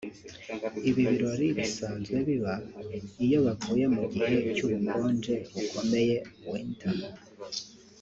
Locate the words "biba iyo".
2.27-3.39